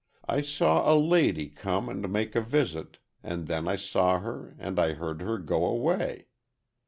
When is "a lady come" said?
0.91-1.87